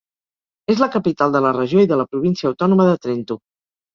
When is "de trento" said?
2.91-3.41